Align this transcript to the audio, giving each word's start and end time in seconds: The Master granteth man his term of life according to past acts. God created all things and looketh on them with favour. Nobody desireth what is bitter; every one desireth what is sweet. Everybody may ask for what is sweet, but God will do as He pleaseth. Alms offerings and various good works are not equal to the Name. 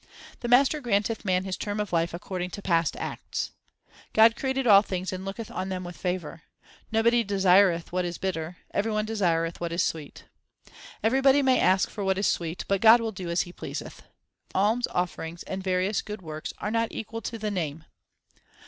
The 0.39 0.47
Master 0.47 0.81
granteth 0.81 1.23
man 1.23 1.43
his 1.43 1.55
term 1.55 1.79
of 1.79 1.93
life 1.93 2.11
according 2.11 2.49
to 2.57 2.61
past 2.63 2.95
acts. 2.95 3.51
God 4.13 4.35
created 4.35 4.65
all 4.65 4.81
things 4.81 5.13
and 5.13 5.23
looketh 5.23 5.51
on 5.51 5.69
them 5.69 5.83
with 5.83 5.95
favour. 5.95 6.41
Nobody 6.91 7.23
desireth 7.23 7.91
what 7.91 8.03
is 8.03 8.17
bitter; 8.17 8.57
every 8.73 8.91
one 8.91 9.05
desireth 9.05 9.61
what 9.61 9.71
is 9.71 9.83
sweet. 9.83 10.23
Everybody 11.03 11.43
may 11.43 11.59
ask 11.59 11.87
for 11.91 12.03
what 12.03 12.17
is 12.17 12.25
sweet, 12.25 12.65
but 12.67 12.81
God 12.81 12.99
will 12.99 13.11
do 13.11 13.29
as 13.29 13.41
He 13.41 13.53
pleaseth. 13.53 14.01
Alms 14.55 14.87
offerings 14.87 15.43
and 15.43 15.63
various 15.63 16.01
good 16.01 16.23
works 16.23 16.51
are 16.57 16.71
not 16.71 16.91
equal 16.91 17.21
to 17.21 17.37
the 17.37 17.51
Name. 17.51 17.83